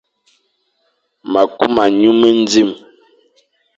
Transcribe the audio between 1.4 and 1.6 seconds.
a